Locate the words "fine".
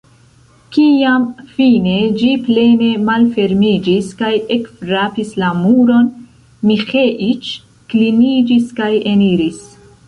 1.57-1.93